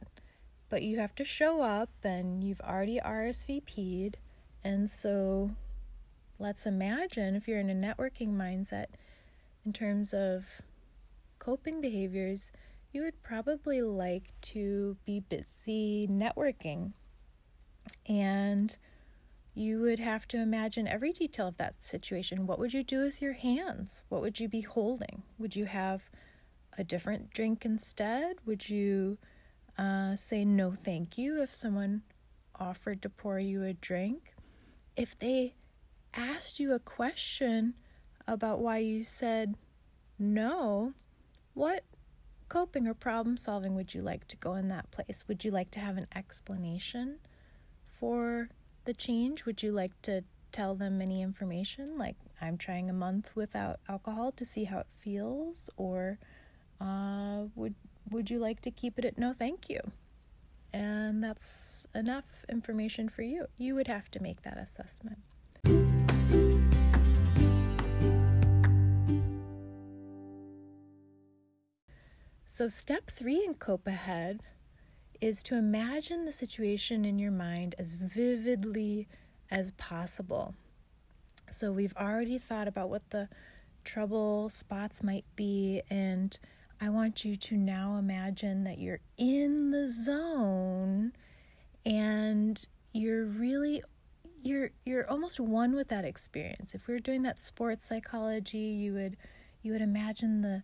but 0.68 0.82
you 0.82 0.98
have 0.98 1.14
to 1.14 1.24
show 1.24 1.62
up 1.62 1.90
and 2.02 2.42
you've 2.42 2.60
already 2.60 2.98
RSVP'd 2.98 4.16
and 4.64 4.90
so 4.90 5.50
let's 6.38 6.66
imagine 6.66 7.34
if 7.34 7.46
you're 7.46 7.60
in 7.60 7.70
a 7.70 7.74
networking 7.74 8.34
mindset 8.34 8.86
in 9.64 9.72
terms 9.72 10.12
of 10.12 10.46
coping 11.38 11.80
behaviors, 11.80 12.50
you 12.92 13.02
would 13.02 13.22
probably 13.22 13.82
like 13.82 14.32
to 14.40 14.96
be 15.04 15.20
busy 15.20 16.08
networking. 16.10 16.92
And 18.08 18.76
you 19.54 19.80
would 19.80 20.00
have 20.00 20.26
to 20.28 20.38
imagine 20.38 20.88
every 20.88 21.12
detail 21.12 21.48
of 21.48 21.56
that 21.56 21.82
situation. 21.82 22.46
What 22.46 22.58
would 22.58 22.74
you 22.74 22.82
do 22.82 23.00
with 23.00 23.22
your 23.22 23.34
hands? 23.34 24.02
What 24.08 24.22
would 24.22 24.40
you 24.40 24.48
be 24.48 24.60
holding? 24.62 25.22
Would 25.38 25.56
you 25.56 25.66
have 25.66 26.02
a 26.78 26.84
different 26.84 27.30
drink 27.30 27.64
instead? 27.64 28.36
Would 28.44 28.68
you 28.68 29.18
uh, 29.78 30.16
say 30.16 30.44
no 30.44 30.72
thank 30.72 31.18
you 31.18 31.42
if 31.42 31.54
someone 31.54 32.02
offered 32.58 33.02
to 33.02 33.08
pour 33.08 33.38
you 33.38 33.64
a 33.64 33.72
drink? 33.72 34.34
If 34.96 35.18
they 35.18 35.54
asked 36.14 36.58
you 36.58 36.72
a 36.72 36.78
question 36.78 37.74
about 38.26 38.60
why 38.60 38.78
you 38.78 39.04
said 39.04 39.54
no, 40.18 40.94
what 41.54 41.84
coping 42.48 42.86
or 42.86 42.94
problem 42.94 43.36
solving 43.36 43.74
would 43.74 43.92
you 43.92 44.02
like 44.02 44.26
to 44.28 44.36
go 44.36 44.54
in 44.54 44.68
that 44.68 44.90
place? 44.90 45.24
Would 45.28 45.44
you 45.44 45.50
like 45.50 45.70
to 45.72 45.80
have 45.80 45.96
an 45.96 46.06
explanation 46.14 47.18
for 47.86 48.48
the 48.84 48.94
change? 48.94 49.44
Would 49.44 49.62
you 49.62 49.72
like 49.72 50.00
to 50.02 50.22
tell 50.52 50.74
them 50.74 51.02
any 51.02 51.20
information 51.20 51.98
like 51.98 52.16
I'm 52.40 52.56
trying 52.56 52.88
a 52.88 52.94
month 52.94 53.30
without 53.34 53.80
alcohol 53.88 54.32
to 54.32 54.44
see 54.44 54.64
how 54.64 54.78
it 54.78 54.86
feels 54.98 55.68
or 55.76 56.18
uh, 56.80 57.44
would 57.54 57.74
would 58.10 58.30
you 58.30 58.38
like 58.38 58.60
to 58.62 58.70
keep 58.70 58.98
it 58.98 59.04
at 59.04 59.18
no 59.18 59.32
thank 59.32 59.68
you? 59.68 59.80
And 60.72 61.22
that's 61.22 61.86
enough 61.94 62.44
information 62.48 63.08
for 63.08 63.22
you. 63.22 63.46
You 63.56 63.74
would 63.74 63.88
have 63.88 64.10
to 64.12 64.22
make 64.22 64.42
that 64.42 64.58
assessment. 64.58 65.18
So, 72.56 72.68
step 72.68 73.10
three 73.10 73.44
in 73.44 73.52
Cope 73.54 73.86
Ahead 73.86 74.42
is 75.20 75.42
to 75.42 75.56
imagine 75.56 76.24
the 76.24 76.32
situation 76.32 77.04
in 77.04 77.18
your 77.18 77.30
mind 77.30 77.74
as 77.78 77.92
vividly 77.92 79.08
as 79.50 79.72
possible. 79.72 80.54
So, 81.50 81.70
we've 81.70 81.94
already 81.98 82.38
thought 82.38 82.66
about 82.66 82.88
what 82.88 83.10
the 83.10 83.28
trouble 83.84 84.48
spots 84.48 85.02
might 85.02 85.26
be, 85.36 85.82
and 85.90 86.38
I 86.80 86.90
want 86.90 87.24
you 87.24 87.36
to 87.36 87.56
now 87.56 87.96
imagine 87.96 88.64
that 88.64 88.78
you're 88.78 89.00
in 89.16 89.70
the 89.70 89.88
zone 89.88 91.12
and 91.84 92.66
you're 92.92 93.24
really 93.24 93.82
you're 94.42 94.70
you're 94.84 95.08
almost 95.10 95.40
one 95.40 95.74
with 95.74 95.88
that 95.88 96.04
experience. 96.04 96.74
If 96.74 96.86
we 96.86 96.94
were 96.94 97.00
doing 97.00 97.22
that 97.22 97.40
sports 97.40 97.86
psychology, 97.86 98.58
you 98.58 98.92
would 98.92 99.16
you 99.62 99.72
would 99.72 99.82
imagine 99.82 100.42
the 100.42 100.62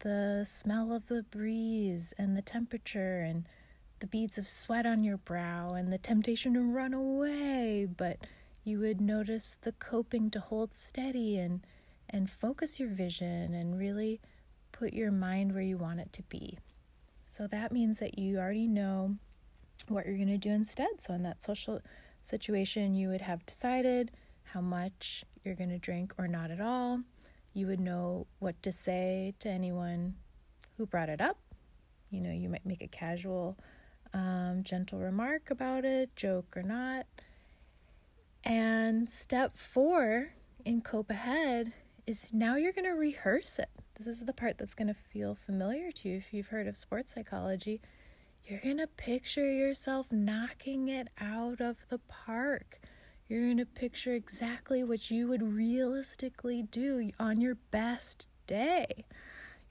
the 0.00 0.44
smell 0.44 0.92
of 0.92 1.06
the 1.06 1.22
breeze 1.22 2.12
and 2.18 2.36
the 2.36 2.42
temperature 2.42 3.20
and 3.20 3.46
the 4.00 4.08
beads 4.08 4.36
of 4.36 4.48
sweat 4.48 4.84
on 4.84 5.04
your 5.04 5.16
brow 5.16 5.74
and 5.74 5.92
the 5.92 5.98
temptation 5.98 6.54
to 6.54 6.60
run 6.60 6.92
away, 6.92 7.86
but 7.96 8.18
you 8.64 8.80
would 8.80 9.00
notice 9.00 9.56
the 9.62 9.70
coping 9.72 10.28
to 10.30 10.40
hold 10.40 10.74
steady 10.74 11.38
and 11.38 11.64
and 12.10 12.28
focus 12.28 12.80
your 12.80 12.88
vision 12.88 13.54
and 13.54 13.78
really 13.78 14.20
put 14.72 14.92
your 14.92 15.12
mind 15.12 15.52
where 15.52 15.62
you 15.62 15.76
want 15.76 16.00
it 16.00 16.12
to 16.14 16.22
be. 16.24 16.58
So 17.26 17.46
that 17.46 17.72
means 17.72 17.98
that 17.98 18.18
you 18.18 18.38
already 18.38 18.66
know 18.66 19.16
what 19.88 20.06
you're 20.06 20.16
going 20.16 20.28
to 20.28 20.38
do 20.38 20.50
instead. 20.50 21.00
So 21.00 21.14
in 21.14 21.22
that 21.22 21.42
social 21.42 21.80
situation, 22.22 22.94
you 22.94 23.08
would 23.08 23.22
have 23.22 23.46
decided 23.46 24.10
how 24.44 24.60
much 24.60 25.24
you're 25.44 25.54
going 25.54 25.70
to 25.70 25.78
drink 25.78 26.12
or 26.18 26.28
not 26.28 26.50
at 26.50 26.60
all. 26.60 27.00
You 27.54 27.66
would 27.66 27.80
know 27.80 28.26
what 28.38 28.62
to 28.62 28.72
say 28.72 29.34
to 29.40 29.48
anyone 29.48 30.14
who 30.76 30.86
brought 30.86 31.08
it 31.08 31.20
up. 31.20 31.38
You 32.10 32.20
know, 32.20 32.30
you 32.30 32.48
might 32.48 32.66
make 32.66 32.82
a 32.82 32.88
casual, 32.88 33.56
um, 34.12 34.60
gentle 34.62 34.98
remark 34.98 35.50
about 35.50 35.84
it, 35.84 36.14
joke 36.16 36.56
or 36.56 36.62
not. 36.62 37.06
And 38.44 39.08
step 39.08 39.56
four 39.56 40.34
in 40.64 40.82
Cope 40.82 41.10
Ahead 41.10 41.72
is 42.06 42.32
now 42.32 42.56
you're 42.56 42.72
going 42.72 42.84
to 42.84 42.90
rehearse 42.90 43.58
it. 43.58 43.70
This 43.98 44.06
is 44.06 44.20
the 44.20 44.32
part 44.32 44.58
that's 44.58 44.74
going 44.74 44.88
to 44.88 44.94
feel 44.94 45.34
familiar 45.34 45.92
to 45.92 46.08
you 46.08 46.16
if 46.16 46.32
you've 46.32 46.48
heard 46.48 46.66
of 46.66 46.76
sports 46.76 47.12
psychology. 47.12 47.80
You're 48.44 48.60
going 48.60 48.78
to 48.78 48.86
picture 48.86 49.50
yourself 49.52 50.10
knocking 50.10 50.88
it 50.88 51.08
out 51.20 51.60
of 51.60 51.76
the 51.88 51.98
park. 51.98 52.80
You're 53.28 53.42
going 53.42 53.58
to 53.58 53.66
picture 53.66 54.14
exactly 54.14 54.82
what 54.82 55.10
you 55.10 55.28
would 55.28 55.42
realistically 55.42 56.62
do 56.62 57.10
on 57.20 57.40
your 57.40 57.54
best 57.70 58.26
day. 58.46 59.04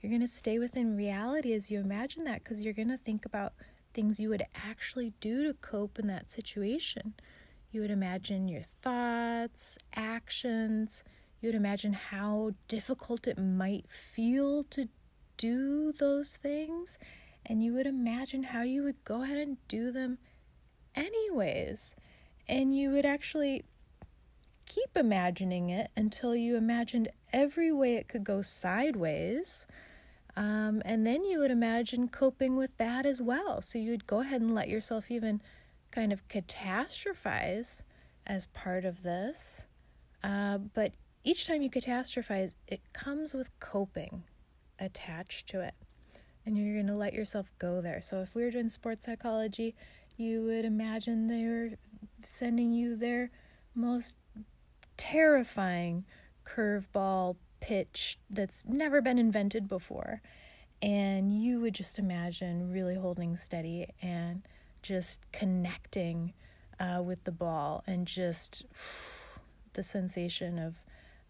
You're 0.00 0.10
going 0.10 0.22
to 0.22 0.28
stay 0.28 0.58
within 0.58 0.96
reality 0.96 1.52
as 1.52 1.70
you 1.70 1.80
imagine 1.80 2.24
that 2.24 2.42
because 2.42 2.60
you're 2.60 2.72
going 2.72 2.88
to 2.88 2.96
think 2.96 3.26
about 3.26 3.52
things 3.92 4.18
you 4.18 4.30
would 4.30 4.44
actually 4.54 5.12
do 5.20 5.46
to 5.46 5.54
cope 5.54 5.98
in 5.98 6.06
that 6.06 6.30
situation. 6.30 7.14
You 7.70 7.82
would 7.82 7.90
imagine 7.90 8.48
your 8.48 8.64
thoughts, 8.82 9.78
actions. 9.94 11.04
You 11.42 11.48
would 11.48 11.56
imagine 11.56 11.92
how 11.92 12.52
difficult 12.68 13.26
it 13.26 13.36
might 13.36 13.86
feel 13.90 14.62
to 14.70 14.88
do 15.36 15.92
those 15.92 16.36
things. 16.36 16.98
And 17.44 17.64
you 17.64 17.74
would 17.74 17.86
imagine 17.86 18.44
how 18.44 18.62
you 18.62 18.84
would 18.84 19.02
go 19.04 19.24
ahead 19.24 19.38
and 19.38 19.56
do 19.66 19.90
them 19.90 20.18
anyways. 20.94 21.96
And 22.46 22.76
you 22.76 22.90
would 22.90 23.04
actually 23.04 23.64
keep 24.66 24.96
imagining 24.96 25.68
it 25.68 25.90
until 25.96 26.36
you 26.36 26.56
imagined 26.56 27.08
every 27.32 27.72
way 27.72 27.96
it 27.96 28.06
could 28.06 28.22
go 28.22 28.40
sideways. 28.40 29.66
Um, 30.36 30.80
and 30.84 31.04
then 31.04 31.24
you 31.24 31.40
would 31.40 31.50
imagine 31.50 32.06
coping 32.06 32.54
with 32.54 32.76
that 32.78 33.04
as 33.04 33.20
well. 33.20 33.60
So 33.62 33.80
you'd 33.80 34.06
go 34.06 34.20
ahead 34.20 34.40
and 34.40 34.54
let 34.54 34.68
yourself 34.68 35.10
even 35.10 35.42
kind 35.90 36.12
of 36.12 36.28
catastrophize 36.28 37.82
as 38.28 38.46
part 38.46 38.84
of 38.84 39.02
this. 39.02 39.66
Uh, 40.22 40.58
but 40.58 40.92
each 41.24 41.46
time 41.46 41.62
you 41.62 41.70
catastrophize, 41.70 42.54
it 42.66 42.80
comes 42.92 43.34
with 43.34 43.48
coping 43.60 44.24
attached 44.78 45.46
to 45.48 45.60
it. 45.60 45.74
And 46.44 46.58
you're 46.58 46.74
going 46.74 46.88
to 46.88 46.98
let 46.98 47.14
yourself 47.14 47.50
go 47.58 47.80
there. 47.80 48.02
So 48.02 48.20
if 48.20 48.34
we 48.34 48.42
were 48.42 48.50
doing 48.50 48.68
sports 48.68 49.04
psychology, 49.04 49.76
you 50.16 50.42
would 50.42 50.64
imagine 50.64 51.28
they're 51.28 51.78
sending 52.24 52.72
you 52.72 52.96
their 52.96 53.30
most 53.74 54.16
terrifying 54.96 56.04
curveball 56.44 57.36
pitch 57.60 58.18
that's 58.28 58.64
never 58.66 59.00
been 59.00 59.18
invented 59.18 59.68
before. 59.68 60.20
And 60.80 61.32
you 61.32 61.60
would 61.60 61.74
just 61.74 61.98
imagine 61.98 62.72
really 62.72 62.96
holding 62.96 63.36
steady 63.36 63.86
and 64.02 64.42
just 64.82 65.20
connecting 65.30 66.32
uh, 66.80 67.00
with 67.02 67.22
the 67.22 67.30
ball 67.30 67.84
and 67.86 68.06
just 68.06 68.64
the 69.74 69.82
sensation 69.84 70.58
of 70.58 70.82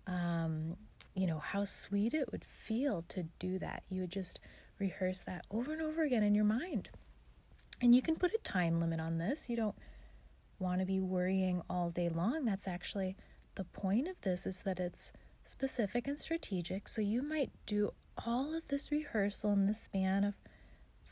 um, 0.06 0.76
you 1.14 1.26
know, 1.26 1.38
how 1.38 1.64
sweet 1.64 2.14
it 2.14 2.30
would 2.32 2.44
feel 2.44 3.04
to 3.08 3.24
do 3.38 3.58
that. 3.58 3.82
You 3.88 4.02
would 4.02 4.10
just 4.10 4.40
rehearse 4.78 5.22
that 5.22 5.44
over 5.50 5.72
and 5.72 5.82
over 5.82 6.02
again 6.02 6.22
in 6.22 6.34
your 6.34 6.44
mind. 6.44 6.88
And 7.80 7.94
you 7.94 8.02
can 8.02 8.16
put 8.16 8.32
a 8.32 8.38
time 8.38 8.80
limit 8.80 9.00
on 9.00 9.18
this. 9.18 9.48
You 9.48 9.56
don't 9.56 9.76
want 10.58 10.80
to 10.80 10.86
be 10.86 11.00
worrying 11.00 11.62
all 11.68 11.90
day 11.90 12.08
long. 12.08 12.44
That's 12.44 12.68
actually 12.68 13.16
the 13.54 13.64
point 13.64 14.08
of 14.08 14.20
this 14.22 14.46
is 14.46 14.60
that 14.60 14.80
it's 14.80 15.12
specific 15.44 16.06
and 16.06 16.18
strategic. 16.18 16.88
So 16.88 17.02
you 17.02 17.22
might 17.22 17.50
do 17.66 17.92
all 18.24 18.54
of 18.54 18.68
this 18.68 18.90
rehearsal 18.90 19.52
in 19.52 19.66
the 19.66 19.74
span 19.74 20.24
of 20.24 20.34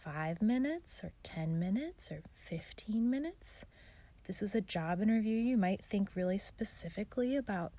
five 0.04 0.40
minutes 0.40 1.02
or 1.02 1.12
10 1.22 1.58
minutes 1.58 2.10
or 2.10 2.22
15 2.48 3.10
minutes. 3.10 3.64
If 4.20 4.26
this 4.26 4.40
was 4.40 4.54
a 4.54 4.60
job 4.60 5.02
interview, 5.02 5.36
you 5.36 5.56
might 5.56 5.84
think 5.84 6.10
really 6.14 6.38
specifically 6.38 7.36
about 7.36 7.72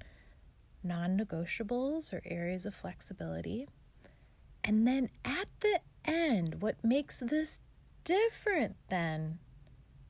non 0.84 1.18
negotiables 1.18 2.14
or 2.14 2.22
areas 2.26 2.66
of 2.66 2.76
flexibility. 2.76 3.68
And 4.64 4.88
then 4.88 5.10
at 5.26 5.48
the 5.60 5.80
end, 6.06 6.62
what 6.62 6.84
makes 6.84 7.20
this 7.20 7.60
different 8.04 8.76
than 8.90 9.40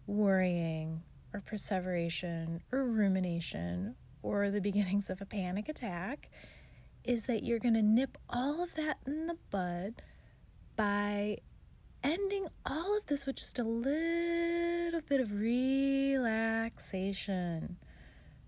worrying 0.08 1.04
or 1.34 1.42
perseveration 1.42 2.62
or 2.72 2.86
rumination 2.86 3.96
or 4.22 4.50
the 4.50 4.62
beginnings 4.62 5.10
of 5.10 5.22
a 5.22 5.26
panic 5.26 5.68
attack 5.70 6.30
is 7.04 7.26
that 7.26 7.44
you're 7.44 7.60
going 7.60 7.74
to 7.74 7.82
nip 7.82 8.18
all 8.30 8.62
of 8.62 8.76
that 8.76 8.98
in 9.06 9.28
the 9.28 9.38
bud 9.50 10.04
by 10.76 11.38
ending 12.04 12.48
all 12.66 12.98
of 12.98 13.06
this 13.08 13.26
with 13.26 13.38
just 13.38 13.58
a 13.60 13.64
little 13.64 15.02
bit 15.02 15.20
of 15.20 15.32
relaxation. 15.32 16.18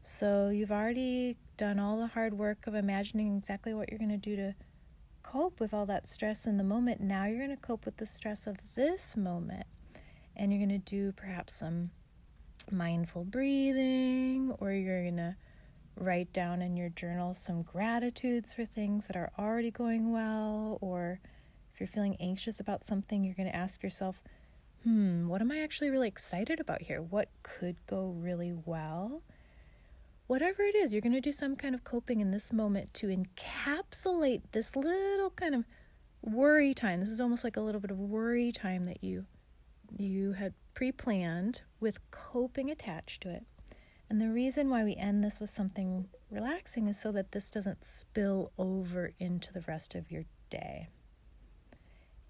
So 0.03 0.49
you've 0.49 0.71
already 0.71 1.37
done 1.55 1.79
all 1.79 1.97
the 1.97 2.07
hard 2.07 2.33
work 2.33 2.67
of 2.67 2.75
imagining 2.75 3.37
exactly 3.37 3.73
what 3.73 3.89
you're 3.89 3.99
going 3.99 4.09
to 4.09 4.17
do 4.17 4.35
to 4.35 4.53
cope 5.23 5.59
with 5.59 5.73
all 5.73 5.85
that 5.85 6.07
stress 6.07 6.45
in 6.45 6.57
the 6.57 6.63
moment. 6.63 6.99
Now 6.99 7.25
you're 7.25 7.45
going 7.45 7.55
to 7.55 7.61
cope 7.61 7.85
with 7.85 7.97
the 7.97 8.05
stress 8.05 8.45
of 8.45 8.57
this 8.75 9.15
moment. 9.15 9.65
And 10.35 10.51
you're 10.51 10.65
going 10.65 10.81
to 10.81 10.89
do 10.89 11.11
perhaps 11.13 11.53
some 11.53 11.91
mindful 12.71 13.23
breathing, 13.23 14.53
or 14.59 14.71
you're 14.71 15.03
going 15.03 15.17
to 15.17 15.35
write 15.95 16.33
down 16.33 16.61
in 16.61 16.75
your 16.75 16.89
journal 16.89 17.35
some 17.35 17.61
gratitudes 17.61 18.51
for 18.51 18.65
things 18.65 19.05
that 19.05 19.15
are 19.15 19.31
already 19.37 19.71
going 19.71 20.11
well, 20.11 20.79
or 20.81 21.19
if 21.73 21.79
you're 21.79 21.87
feeling 21.87 22.17
anxious 22.19 22.59
about 22.59 22.83
something, 22.85 23.23
you're 23.23 23.35
going 23.35 23.49
to 23.49 23.55
ask 23.55 23.83
yourself, 23.83 24.21
hmm, 24.83 25.27
what 25.27 25.41
am 25.41 25.51
I 25.51 25.61
actually 25.61 25.89
really 25.89 26.07
excited 26.07 26.59
about 26.59 26.81
here? 26.81 27.01
What 27.01 27.29
could 27.43 27.75
go 27.87 28.13
really 28.17 28.53
well? 28.65 29.21
Whatever 30.33 30.63
it 30.63 30.73
is, 30.73 30.91
you're 30.91 30.99
going 30.99 31.13
to 31.13 31.21
do 31.21 31.31
some 31.31 31.55
kind 31.55 31.75
of 31.75 31.83
coping 31.83 32.19
in 32.19 32.31
this 32.31 32.51
moment 32.51 32.91
to 32.91 33.05
encapsulate 33.05 34.41
this 34.51 34.75
little 34.75 35.29
kind 35.29 35.53
of 35.53 35.63
worry 36.23 36.73
time. 36.73 36.99
This 36.99 37.09
is 37.09 37.21
almost 37.21 37.43
like 37.43 37.55
a 37.55 37.61
little 37.61 37.79
bit 37.79 37.91
of 37.91 37.99
worry 37.99 38.51
time 38.51 38.87
that 38.87 39.03
you 39.03 39.27
you 39.95 40.31
had 40.31 40.55
pre-planned 40.73 41.61
with 41.79 41.99
coping 42.09 42.71
attached 42.71 43.21
to 43.21 43.29
it. 43.29 43.45
And 44.09 44.19
the 44.19 44.31
reason 44.31 44.71
why 44.71 44.83
we 44.83 44.95
end 44.95 45.23
this 45.23 45.39
with 45.39 45.53
something 45.53 46.07
relaxing 46.31 46.87
is 46.87 46.99
so 46.99 47.11
that 47.11 47.31
this 47.31 47.51
doesn't 47.51 47.85
spill 47.85 48.51
over 48.57 49.11
into 49.19 49.53
the 49.53 49.61
rest 49.67 49.93
of 49.93 50.09
your 50.09 50.23
day. 50.49 50.87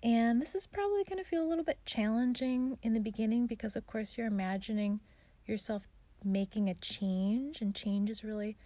And 0.03 0.41
this 0.41 0.55
is 0.55 0.67
probably 0.67 1.05
going 1.05 1.23
to 1.23 1.29
feel 1.29 1.41
a 1.41 1.47
little 1.47 1.63
bit 1.63 1.79
challenging 1.85 2.79
in 2.83 2.93
the 2.93 2.99
beginning 2.99 3.47
because, 3.47 3.77
of 3.77 3.87
course, 3.87 4.17
you're 4.17 4.27
imagining 4.27 4.99
yourself 5.45 5.87
making 6.25 6.69
a 6.69 6.73
change, 6.75 7.62
and 7.62 7.75
change 7.75 8.09
is 8.09 8.23
really 8.23 8.57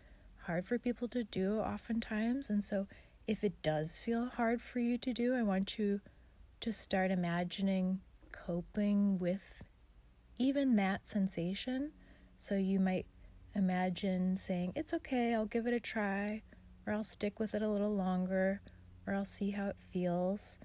hard 0.46 0.65
for 0.65 0.78
people 0.78 1.08
to 1.10 1.24
do 1.24 1.60
oftentimes. 1.60 2.50
And 2.50 2.63
so, 2.63 2.88
if 3.28 3.43
it 3.43 3.62
does 3.62 4.00
feel 4.00 4.28
hard 4.28 4.62
for 4.62 4.80
you 4.80 4.98
to 5.00 5.13
do, 5.13 5.36
I 5.36 5.43
want 5.43 5.78
you 5.78 6.00
to 6.62 6.72
start 6.72 7.12
imagining 7.12 8.00
coping 8.32 9.20
with 9.20 9.63
even 10.38 10.76
that 10.78 11.08
sensation. 11.08 11.91
So, 12.38 12.56
you 12.56 12.80
might 12.80 13.06
imagine 13.56 14.38
saying, 14.38 14.74
It's 14.76 14.93
okay, 14.93 15.34
I'll 15.34 15.46
give 15.46 15.67
it 15.67 15.74
a 15.74 15.80
try, 15.80 16.43
or 16.86 16.93
I'll 16.93 17.04
stick 17.04 17.39
with 17.39 17.54
it 17.54 17.62
a 17.62 17.70
little 17.70 17.93
longer, 17.93 18.62
or 19.06 19.13
I'll 19.13 19.26
see 19.26 19.52
how 19.52 19.67
it 19.67 19.78
feels. 19.91 20.58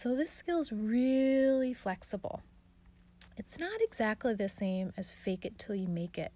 So 0.00 0.16
this 0.16 0.32
skill 0.32 0.60
is 0.60 0.72
really 0.72 1.74
flexible. 1.74 2.40
It's 3.36 3.58
not 3.58 3.82
exactly 3.82 4.32
the 4.32 4.48
same 4.48 4.94
as 4.96 5.10
fake 5.10 5.44
it 5.44 5.58
till 5.58 5.74
you 5.74 5.88
make 5.88 6.16
it 6.16 6.32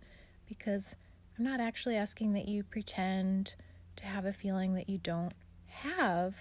because 0.46 0.94
I'm 1.38 1.44
not 1.44 1.60
actually 1.60 1.96
asking 1.96 2.34
that 2.34 2.46
you 2.46 2.62
pretend 2.62 3.54
to 3.96 4.04
have 4.04 4.26
a 4.26 4.34
feeling 4.34 4.74
that 4.74 4.90
you 4.90 4.98
don't 4.98 5.32
have, 5.64 6.34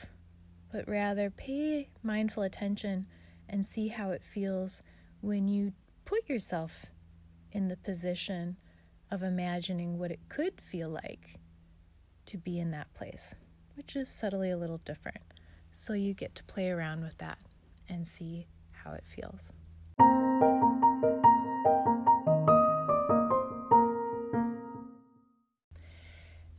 but 0.70 0.86
rather 0.86 1.30
pay 1.30 1.88
mindful 2.04 2.44
attention 2.44 3.08
and 3.48 3.66
see 3.66 3.88
how 3.88 4.10
it 4.10 4.22
feels 4.22 4.84
when 5.22 5.48
you 5.48 5.72
put 6.04 6.28
yourself 6.28 6.88
in 7.54 7.70
the 7.70 7.78
position 7.78 8.58
of 9.12 9.24
imagining 9.24 9.98
what 9.98 10.12
it 10.12 10.20
could 10.28 10.60
feel 10.60 10.90
like 10.90 11.40
to 12.26 12.38
be 12.38 12.60
in 12.60 12.72
that 12.72 12.94
place, 12.94 13.34
which 13.76 13.96
is 13.96 14.10
subtly 14.10 14.52
a 14.52 14.58
little 14.58 14.82
different. 14.84 15.33
So 15.74 15.94
you 15.94 16.14
get 16.14 16.36
to 16.36 16.44
play 16.44 16.70
around 16.70 17.04
with 17.04 17.18
that 17.18 17.40
and 17.90 18.08
see 18.08 18.48
how 18.72 18.92
it 18.94 19.04
feels. 19.06 19.52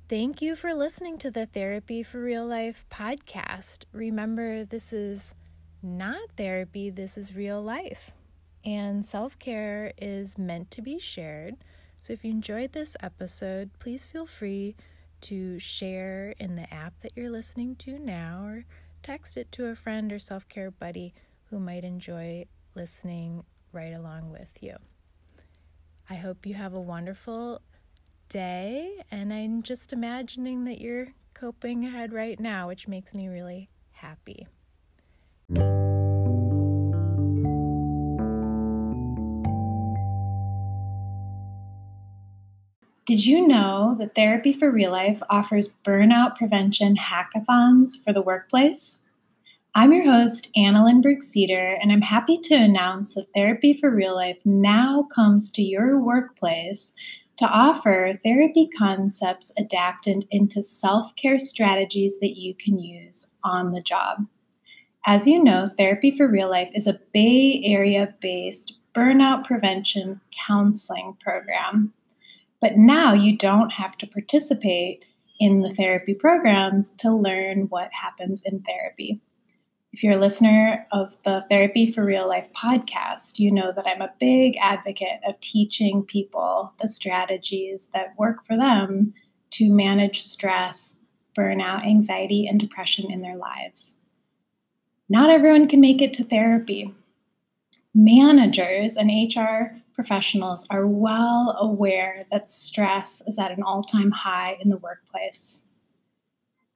Thank 0.06 0.42
you 0.42 0.54
for 0.54 0.74
listening 0.74 1.16
to 1.18 1.30
the 1.30 1.46
Therapy 1.46 2.02
for 2.02 2.20
Real 2.20 2.46
Life 2.46 2.84
podcast. 2.90 3.84
Remember, 3.92 4.64
this 4.64 4.92
is 4.92 5.34
not 5.82 6.30
therapy, 6.36 6.90
this 6.90 7.16
is 7.16 7.34
real 7.34 7.62
life. 7.62 8.10
And 8.64 9.04
self 9.06 9.38
care 9.38 9.92
is 9.96 10.36
meant 10.36 10.70
to 10.72 10.82
be 10.82 10.98
shared. 10.98 11.56
So 12.00 12.12
if 12.12 12.22
you 12.22 12.30
enjoyed 12.30 12.72
this 12.72 12.96
episode, 13.00 13.70
please 13.78 14.04
feel 14.04 14.26
free 14.26 14.76
to 15.22 15.58
share 15.58 16.34
in 16.38 16.56
the 16.56 16.72
app 16.72 17.00
that 17.00 17.12
you're 17.16 17.30
listening 17.30 17.74
to 17.76 17.98
now 17.98 18.44
or 18.44 18.66
text 19.04 19.36
it 19.36 19.52
to 19.52 19.66
a 19.66 19.76
friend 19.76 20.12
or 20.12 20.18
self 20.18 20.48
care 20.48 20.70
buddy 20.70 21.14
who 21.50 21.60
might 21.60 21.84
enjoy 21.84 22.44
listening 22.74 23.44
right 23.72 23.92
along 23.92 24.32
with 24.32 24.50
you. 24.60 24.74
I 26.08 26.14
hope 26.14 26.46
you 26.46 26.54
have 26.54 26.74
a 26.74 26.80
wonderful 26.80 27.60
day, 28.28 29.02
and 29.10 29.32
I'm 29.32 29.62
just 29.62 29.92
imagining 29.92 30.64
that 30.64 30.80
you're 30.80 31.12
coping 31.34 31.84
ahead 31.84 32.12
right 32.12 32.40
now, 32.40 32.68
which 32.68 32.88
makes 32.88 33.14
me 33.14 33.28
really 33.28 33.68
happy. 33.92 34.46
Did 43.06 43.26
you 43.26 43.46
know 43.46 43.94
that 43.98 44.14
Therapy 44.14 44.54
for 44.54 44.70
Real 44.70 44.92
Life 44.92 45.20
offers 45.28 45.76
burnout 45.84 46.36
prevention 46.36 46.96
hackathons 46.96 48.02
for 48.02 48.14
the 48.14 48.22
workplace? 48.22 49.02
I'm 49.74 49.92
your 49.92 50.10
host, 50.10 50.48
Anna 50.56 50.82
Lindberg 50.82 51.22
Cedar, 51.22 51.76
and 51.82 51.92
I'm 51.92 52.00
happy 52.00 52.38
to 52.38 52.54
announce 52.54 53.12
that 53.12 53.26
Therapy 53.34 53.74
for 53.74 53.90
Real 53.90 54.14
Life 54.14 54.38
now 54.46 55.06
comes 55.14 55.50
to 55.50 55.62
your 55.62 56.00
workplace 56.00 56.94
to 57.36 57.46
offer 57.46 58.18
therapy 58.24 58.70
concepts 58.78 59.52
adapted 59.58 60.24
into 60.30 60.62
self 60.62 61.14
care 61.16 61.38
strategies 61.38 62.18
that 62.20 62.38
you 62.38 62.54
can 62.54 62.78
use 62.78 63.32
on 63.42 63.72
the 63.72 63.82
job. 63.82 64.24
As 65.04 65.26
you 65.26 65.44
know, 65.44 65.68
Therapy 65.76 66.16
for 66.16 66.26
Real 66.26 66.48
Life 66.48 66.70
is 66.74 66.86
a 66.86 66.98
Bay 67.12 67.60
Area 67.66 68.14
based 68.20 68.78
burnout 68.94 69.44
prevention 69.44 70.22
counseling 70.46 71.18
program. 71.20 71.92
But 72.64 72.78
now 72.78 73.12
you 73.12 73.36
don't 73.36 73.68
have 73.74 73.98
to 73.98 74.06
participate 74.06 75.04
in 75.38 75.60
the 75.60 75.74
therapy 75.74 76.14
programs 76.14 76.92
to 76.92 77.14
learn 77.14 77.66
what 77.68 77.92
happens 77.92 78.40
in 78.42 78.62
therapy. 78.62 79.20
If 79.92 80.02
you're 80.02 80.14
a 80.14 80.18
listener 80.18 80.86
of 80.90 81.14
the 81.24 81.44
Therapy 81.50 81.92
for 81.92 82.06
Real 82.06 82.26
Life 82.26 82.48
podcast, 82.56 83.38
you 83.38 83.52
know 83.52 83.70
that 83.76 83.86
I'm 83.86 84.00
a 84.00 84.14
big 84.18 84.56
advocate 84.62 85.20
of 85.26 85.38
teaching 85.40 86.04
people 86.04 86.72
the 86.80 86.88
strategies 86.88 87.90
that 87.92 88.18
work 88.18 88.46
for 88.46 88.56
them 88.56 89.12
to 89.50 89.68
manage 89.68 90.22
stress, 90.22 90.96
burnout, 91.36 91.84
anxiety, 91.84 92.46
and 92.46 92.58
depression 92.58 93.12
in 93.12 93.20
their 93.20 93.36
lives. 93.36 93.94
Not 95.10 95.28
everyone 95.28 95.68
can 95.68 95.82
make 95.82 96.00
it 96.00 96.14
to 96.14 96.24
therapy. 96.24 96.94
Managers 97.94 98.96
and 98.96 99.10
HR 99.10 99.83
professionals 99.94 100.66
are 100.70 100.86
well 100.86 101.56
aware 101.58 102.24
that 102.30 102.48
stress 102.48 103.22
is 103.26 103.38
at 103.38 103.52
an 103.52 103.62
all 103.62 103.82
time 103.82 104.10
high 104.10 104.58
in 104.60 104.70
the 104.70 104.78
workplace. 104.78 105.62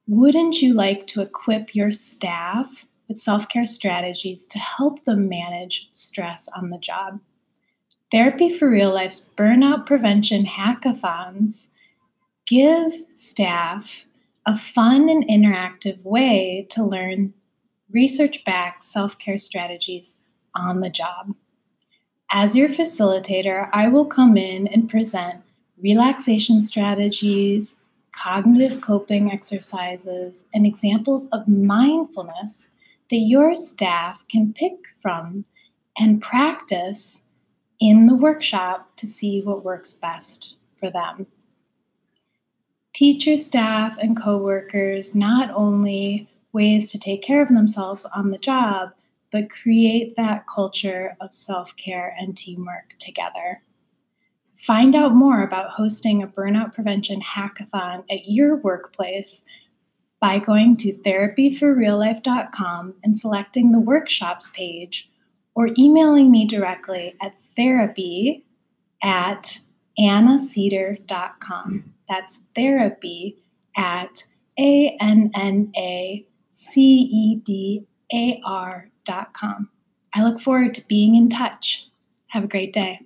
Wouldn't 0.07 0.61
you 0.61 0.73
like 0.73 1.05
to 1.07 1.21
equip 1.21 1.75
your 1.75 1.91
staff 1.91 2.85
with 3.07 3.19
self 3.19 3.47
care 3.49 3.65
strategies 3.65 4.47
to 4.47 4.59
help 4.59 5.03
them 5.05 5.29
manage 5.29 5.87
stress 5.91 6.49
on 6.55 6.69
the 6.69 6.79
job? 6.79 7.19
Therapy 8.11 8.49
for 8.49 8.69
Real 8.69 8.91
Life's 8.91 9.31
burnout 9.37 9.85
prevention 9.85 10.45
hackathons 10.45 11.69
give 12.47 12.93
staff 13.13 14.05
a 14.47 14.57
fun 14.57 15.09
and 15.09 15.27
interactive 15.27 16.01
way 16.03 16.65
to 16.71 16.83
learn 16.83 17.33
research 17.91 18.43
backed 18.45 18.83
self 18.83 19.19
care 19.19 19.37
strategies 19.37 20.15
on 20.55 20.79
the 20.79 20.89
job. 20.89 21.35
As 22.31 22.55
your 22.55 22.69
facilitator, 22.69 23.69
I 23.73 23.87
will 23.87 24.05
come 24.05 24.37
in 24.37 24.67
and 24.67 24.87
present 24.87 25.41
relaxation 25.81 26.61
strategies, 26.61 27.79
cognitive 28.11 28.81
coping 28.81 29.31
exercises, 29.31 30.45
and 30.53 30.65
examples 30.65 31.27
of 31.31 31.47
mindfulness 31.47 32.69
that 33.09 33.17
your 33.17 33.55
staff 33.55 34.23
can 34.29 34.53
pick 34.53 34.73
from 35.01 35.43
and 35.97 36.21
practice 36.21 37.23
in 37.79 38.05
the 38.05 38.15
workshop 38.15 38.95
to 38.97 39.07
see 39.07 39.41
what 39.41 39.65
works 39.65 39.93
best 39.93 40.55
for 40.77 40.91
them. 40.91 41.25
Teach 42.93 43.25
your 43.25 43.37
staff 43.37 43.97
and 43.99 44.21
coworkers 44.21 45.15
not 45.15 45.49
only 45.51 46.29
ways 46.53 46.91
to 46.91 46.99
take 46.99 47.23
care 47.23 47.41
of 47.41 47.49
themselves 47.49 48.05
on 48.15 48.29
the 48.29 48.37
job, 48.37 48.91
but 49.31 49.49
create 49.49 50.13
that 50.17 50.45
culture 50.47 51.15
of 51.21 51.33
self 51.33 51.73
care 51.75 52.15
and 52.19 52.35
teamwork 52.35 52.95
together. 52.99 53.61
Find 54.57 54.95
out 54.95 55.15
more 55.15 55.41
about 55.41 55.71
hosting 55.71 56.21
a 56.21 56.27
burnout 56.27 56.73
prevention 56.73 57.21
hackathon 57.21 58.03
at 58.11 58.27
your 58.27 58.57
workplace 58.57 59.45
by 60.19 60.37
going 60.37 60.75
to 60.77 60.91
therapyforreallife.com 60.91 62.93
and 63.03 63.15
selecting 63.15 63.71
the 63.71 63.79
workshops 63.79 64.49
page 64.53 65.09
or 65.55 65.69
emailing 65.77 66.29
me 66.29 66.45
directly 66.45 67.15
at 67.21 67.39
therapy 67.55 68.45
at 69.01 69.59
annacedar.com. 69.97 71.93
That's 72.09 72.41
therapy 72.55 73.41
at 73.77 74.25
A 74.57 74.97
N 74.99 75.31
N 75.33 75.71
A 75.77 76.21
C 76.51 76.81
E 76.81 77.35
D 77.37 77.87
A 78.13 78.41
R 78.45 78.89
I 80.13 80.23
look 80.23 80.39
forward 80.39 80.73
to 80.75 80.87
being 80.87 81.15
in 81.15 81.29
touch. 81.29 81.87
Have 82.29 82.43
a 82.43 82.47
great 82.47 82.73
day. 82.73 82.99